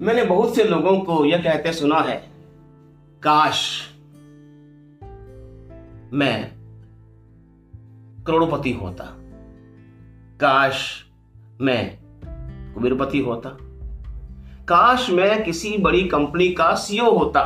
मैंने 0.00 0.24
बहुत 0.24 0.54
से 0.54 0.64
लोगों 0.64 1.00
को 1.00 1.24
यह 1.24 1.38
कहते 1.42 1.72
सुना 1.72 2.00
है, 2.00 2.16
काश 3.22 3.80
मैं 6.12 6.52
करोड़पति 8.24 8.72
होता। 8.72 9.04
काश 10.40 11.04
मैं 11.60 11.98
कुबेरपति 12.74 13.20
होता। 13.20 13.50
काश 14.68 15.10
मैं 15.10 15.44
किसी 15.44 15.76
बड़ी 15.78 16.04
कंपनी 16.04 16.48
का 16.48 16.74
सीईओ 16.74 17.10
होता। 17.10 17.42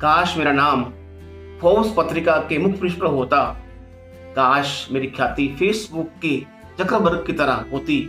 काश 0.00 0.36
मेरा 0.36 0.52
नाम 0.52 0.84
फोर्ब्स 1.60 1.94
पत्रिका 1.96 2.36
के 2.38 2.58
मुख्य 2.58 2.76
पृष्ठ 2.76 2.98
पर 2.98 3.06
होता। 3.06 3.44
काश 4.36 4.88
मेरी 4.92 5.06
ख्याति 5.06 5.48
फेसबुक 5.58 6.10
के 6.22 6.36
जकरबर्ग 6.78 7.26
की 7.26 7.32
तरह 7.32 7.64
होती। 7.72 8.00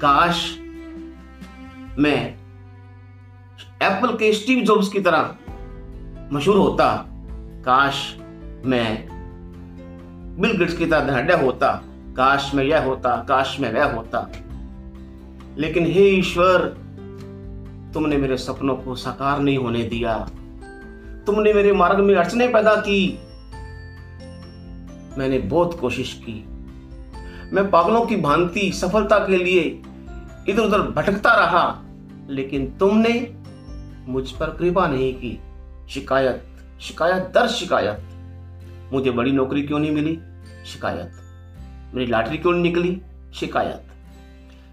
काश 0.00 0.58
मैं 1.98 2.36
एप्पल 3.82 4.08
के 4.16 4.32
स्टीव 4.32 4.64
जॉब्स 4.64 4.88
की 4.88 5.00
तरह 5.00 5.34
मशहूर 6.32 6.56
होता, 6.56 7.04
काश 7.64 8.16
मैं 8.64 9.08
बिल 10.40 10.58
गेट्स 10.58 10.74
की 10.74 10.86
तरह 10.86 11.00
धनाढ़ 11.00 11.44
होता, 11.44 11.82
काश 11.88 12.54
मैं 12.54 12.64
यह 12.64 12.84
होता, 12.84 13.24
काश 13.28 13.60
मैं 13.60 13.72
वह 13.72 13.92
होता। 13.92 14.30
लेकिन 15.56 15.86
हे 15.86 16.08
ईश्वर, 16.08 16.58
तुमने 17.94 18.16
मेरे 18.16 18.36
सपनों 18.36 18.76
को 18.76 18.94
साकार 18.94 19.40
नहीं 19.40 19.58
होने 19.58 19.82
दिया। 19.82 20.30
तुमने 21.26 21.52
मेरे 21.52 21.72
मार्ग 21.72 21.98
में 21.98 22.14
अड़चने 22.14 22.48
पैदा 22.48 22.74
की। 22.74 23.18
मैंने 25.18 25.38
बहुत 25.38 25.80
कोशिश 25.80 26.22
की। 26.24 26.44
मैं 27.52 27.70
पागलों 27.70 28.06
की 28.06 28.16
भांति 28.16 28.72
सफलता 28.72 29.18
के 29.18 29.36
लिए 29.36 29.82
इधर 30.48 30.62
उधर 30.62 30.82
भटकता 30.82 31.34
रहा। 31.34 31.84
लेकिन 32.28 32.78
तुमने 32.78 33.34
मुझ 34.12 34.30
पर 34.30 34.46
कृपा 34.46 34.86
नहीं 34.86 35.14
की। 35.14 35.38
शिकायत 35.88 36.44
शिकायत 36.80 37.32
दर 37.34 37.48
शिकायत। 37.48 37.98
मुझे 38.92 39.10
बड़ी 39.10 39.32
नौकरी 39.32 39.62
क्यों 39.62 39.78
नहीं 39.78 39.90
मिली? 39.90 40.18
शिकायत। 40.66 41.12
मेरी 41.94 42.10
लॉटरी 42.10 42.38
क्यों 42.38 42.52
नहीं 42.52 42.62
निकली? 42.62 43.02
शिकायत। 43.34 43.82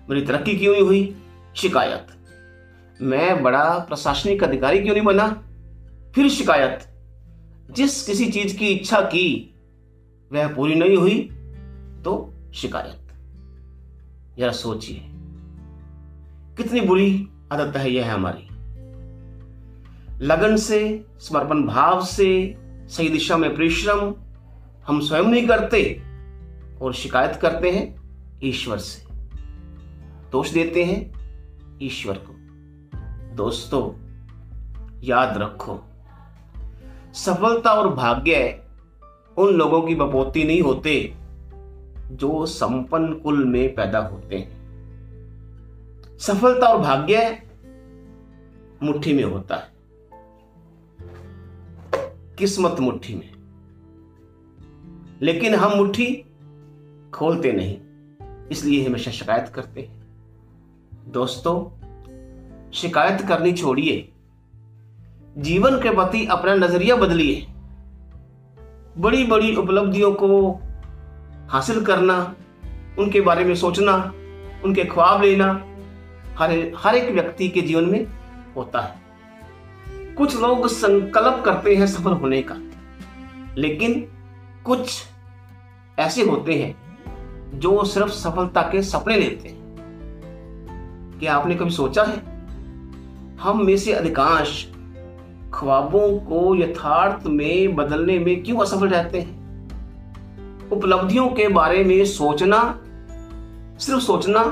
मेरी 0.10 0.26
तरक्की 0.26 0.58
क्यों 0.58 0.74
नहीं 0.74 0.84
हुई? 0.84 1.16
शिकायत। 1.56 2.08
मैं 3.02 3.44
बड़ा 3.44 3.80
प्रशासनिक 3.80 4.44
अधिकारी 4.44 4.80
क्यों 4.80 4.94
नहीं 4.94 5.06
बना? 5.06 5.44
फिर 6.16 6.30
शिकायत। 6.30 6.80
जिस 7.72 8.06
किसी 8.06 8.32
चीज़ 8.32 8.58
की 8.58 8.68
इच्छा 8.68 9.02
की, 9.02 9.56
वह 10.34 10.56
पूरी 10.56 10.76
नहीं 10.76 10.98
हुई 10.98 11.30
तो 12.04 12.34
शिकायत। 12.54 13.14
जरा 14.40 14.52
सोचिए। 14.52 15.02
कितनी 16.58 16.82
बुरी 16.82 17.28
आदत 17.52 17.78
है 17.78 17.92
यह 17.92 18.14
हमारी। 18.14 18.48
लगन 20.26 20.56
से, 20.56 21.06
समर्पण 21.20 21.64
भाव 21.64 22.06
से, 22.06 22.58
सही 22.88 23.10
दिशा 23.10 23.38
में 23.38 23.56
परिश्रम 23.56 24.14
हम 24.88 25.00
स्वयं 25.00 25.24
नहीं 25.24 25.48
करते 25.48 26.02
और 26.82 26.94
शिकायत 26.94 27.36
करते 27.36 27.72
हैं 27.72 27.96
ईश्वर 28.44 28.78
से। 28.78 29.06
दोष 30.32 30.50
देते 30.50 30.84
हैं 30.84 31.14
ईश्वर 31.82 32.14
को। 32.14 32.36
दोस्तों, 33.36 34.06
याद 35.02 35.38
रखो, 35.38 35.84
सफलता 37.14 37.74
और 37.74 37.94
भाग्य 37.94 38.64
उन 39.38 39.54
लोगों 39.54 39.82
की 39.82 39.96
बपोती 39.96 40.44
नहीं 40.44 40.62
होते 40.62 41.14
जो 42.12 42.46
संपन्न 42.46 43.14
कुल 43.14 43.46
में 43.46 43.76
पैदा 43.76 44.00
होते 44.00 44.36
हैं। 44.36 44.65
सफलता 46.20 46.68
और 46.68 46.82
भाग्य 46.82 47.44
मुट्ठी 48.84 49.14
में 49.14 49.24
होता 49.24 49.56
है। 49.56 49.76
किस्मत 52.38 52.80
मुट्ठी 52.80 53.16
में। 53.16 53.36
लेकिन 55.22 55.56
हम 55.56 55.78
मुट्ठी 55.78 56.26
खोलते 57.14 57.52
नहीं, 57.52 57.78
इसलिए 58.48 58.88
हमेशा 58.88 59.12
शिकायत 59.12 59.52
करते 59.56 59.82
हैं। 59.82 60.08
दोस्तों, 61.08 61.82
शिकायत 62.72 63.22
करनी 63.22 63.54
छोड़िए। 63.54 64.12
जीवन 65.38 65.82
के 65.82 65.96
प्रति 65.96 66.26
अपना 66.26 66.56
नज़रिया 66.56 66.96
बदलिए। 66.96 67.48
बड़ी 68.98 69.26
बड़ी 69.26 69.56
उपलब्धियों 69.56 70.14
को 70.14 70.52
हासिल 71.50 71.86
करना, 71.86 72.36
उनके 73.00 73.22
बारे 73.22 73.44
में 73.44 73.56
सोचना, 73.56 73.96
उनके 74.66 74.86
ख्वाब 74.86 75.22
लेना 75.22 75.75
हर 76.38 76.52
हर 76.78 76.96
एक 76.96 77.12
व्यक्ति 77.12 77.50
के 77.50 77.62
जीवन 77.62 77.86
में 77.86 78.06
होता 78.56 78.82
है। 78.82 80.14
कुछ 80.16 80.36
लोग 80.42 80.68
संकल्प 80.68 81.42
करते 81.46 81.76
हैं 81.76 81.88
सफल 81.88 82.12
होने 82.12 82.42
का, 82.42 82.56
लेकिन 83.58 83.94
कुछ 84.66 85.04
ऐसे 86.00 86.22
होते 86.22 86.54
हैं 86.54 87.60
जो 87.60 87.84
सिर्फ़ 87.84 88.10
सफलता 88.10 88.62
के 88.62 88.82
सपने 88.82 89.18
लेते 89.18 89.50
हैं। 89.50 89.64
क्या 91.20 91.36
आपने 91.36 91.56
कभी 91.56 91.70
सोचा 91.70 92.04
है? 92.04 92.18
हम 93.38 93.66
में 93.66 93.78
से 93.78 93.94
अधिकांश 93.94 94.68
ख्वाबों 95.54 96.08
को 96.20 96.56
यथार्थ 96.56 97.28
में 97.28 97.76
बदलने 97.76 98.20
में 98.20 98.44
क्यों 98.44 98.60
असफल 98.60 98.88
रहते 98.88 99.20
हैं? 99.20 100.70
उपलब्धियों 100.72 101.28
के 101.30 101.48
बारे 101.48 101.84
में 101.84 102.06
सोचना, 102.06 102.60
सिर्फ़ 103.80 104.02
सोचना 104.02 104.44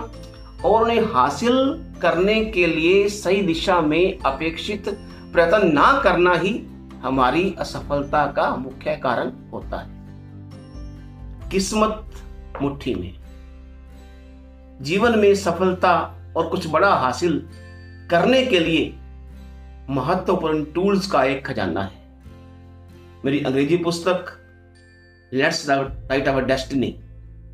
और 0.66 0.84
उन्हें 0.84 1.02
हासिल 1.06 1.56
करने 2.02 2.46
के 2.46 2.68
लिए 2.68 3.10
सही 3.10 3.42
दिशा 3.42 3.82
में 3.82 4.20
अपेक्षित 4.20 4.90
प्रयत्न 5.34 5.72
ना 5.72 6.02
करना 6.02 6.34
ही 6.34 6.68
हमारी 7.02 7.56
असफलता 7.60 8.26
का 8.32 8.56
मुख्य 8.56 8.96
कारण 8.96 9.32
होता 9.54 9.78
है। 9.78 9.90
किस्मत 11.50 12.12
मुट्ठी 12.62 12.96
में। 12.96 13.14
जीवन 14.82 15.20
में 15.20 15.36
सफलता 15.36 15.94
और 16.38 16.48
कुछ 16.48 16.68
बड़ा 16.68 16.96
हासिल 16.96 17.50
करने 18.12 18.46
के 18.46 18.60
लिए 18.60 18.94
महत्वपूर्ण 19.90 20.64
टूल्स 20.66 21.08
का 21.08 21.24
एक 21.24 21.46
खजाना 21.48 21.82
है। 21.82 22.02
मेरी 23.26 23.40
अंग्रेज़ी 23.40 23.78
पुस्तक, 23.78 24.26
लेट्स 25.34 25.70
राइट 25.70 26.28
अवर 26.28 26.46
डेस्टिनी 26.46 27.00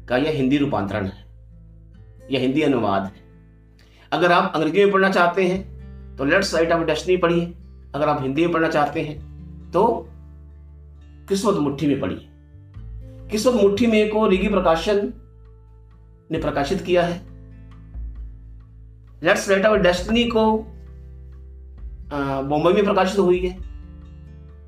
का 0.09 0.17
यह 0.17 0.31
हिंदी 0.31 0.57
रूपांतरण 0.57 1.05
है। 1.05 1.28
यह 2.31 2.40
हिंदी 2.40 2.62
अनुवाद 2.62 3.03
है। 3.03 3.28
अगर 4.12 4.31
आप 4.31 4.51
अंग्रेज़ी 4.56 4.84
में 4.84 4.91
पढ़ना 4.94 5.09
चाहते 5.09 5.47
हैं 5.47 6.16
तो 6.17 6.25
लेट्स 6.25 6.53
राइट 6.56 6.72
ऑफ़ 6.72 6.84
डेस्टनी 6.85 7.17
पढ़िए। 7.17 7.53
अगर 7.95 8.09
आप 8.09 8.22
हिंदी 8.22 8.41
में 8.41 8.51
पढ़ना 8.53 8.69
चाहते 8.69 9.01
हैं 9.01 9.17
तो 9.72 9.85
किस्मत 11.29 11.56
मुट्ठी 11.56 11.88
में 11.88 12.00
पढ़िए। 12.01 12.28
किस्मत 13.31 13.53
मुट्ठी 13.53 13.88
में 13.88 14.09
को 14.09 14.28
रिगी 14.28 14.47
प्रकाशन 14.47 15.12
ने 16.31 16.39
प्रकाशित 16.39 16.81
किया 16.81 17.03
है। 17.03 17.22
लेट्स 19.23 19.50
राइट 19.50 19.66
अवर 19.66 19.81
डेस्टनी 19.81 20.23
को 20.25 20.45
बॉम्बे 22.44 22.73
में 22.73 22.84
प्रकाशित 22.84 23.19
हुई 23.19 23.39
है। 23.39 23.57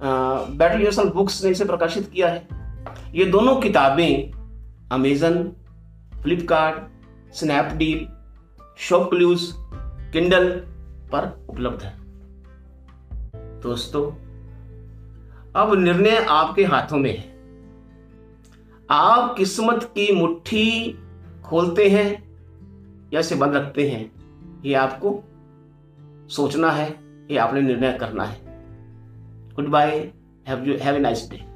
बेटर 0.04 0.82
योरसेल 0.82 1.10
बुक्स 1.10 1.44
ने 1.44 1.50
इसे 1.50 1.66
प्रकाशित 1.66 2.10
किया 2.14 2.28
है। 2.28 2.48
ये 3.14 3.26
दोनों 3.26 3.56
किताबें 3.56 4.32
Amazon, 4.92 5.44
Flipkart 6.24 7.01
Snapdeal 7.34 8.08
ShopClues 9.10 9.42
Kindle 10.14 10.50
पर 11.14 11.46
उपलब्ध 11.50 11.84
है। 11.84 11.94
दोस्तों, 13.62 14.06
अब 15.56 15.74
निर्णय 15.74 16.26
आपके 16.30 16.64
हाथों 16.64 16.98
में 16.98 17.18
है। 17.18 17.30
आप 18.90 19.36
किस्मत 19.38 19.84
की 19.84 20.12
मुट्ठी 20.16 20.98
खोलते 21.46 21.88
हैं 21.90 22.08
या 23.14 23.22
से 23.22 23.36
बंद 23.36 23.56
रखते 23.56 23.90
हैं, 23.90 24.12
ये 24.66 24.74
आपको 24.74 25.24
सोचना 26.30 26.72
है, 26.72 26.90
ये 27.32 27.38
आपने 27.38 27.62
निर्णय 27.62 27.94
करना 27.94 28.24
है। 28.24 28.40
Goodbye 29.68 29.98
have 30.48 30.64
you 30.64 30.78
have 30.78 30.96
a 30.96 31.00
nice 31.00 31.28
day 31.30 31.51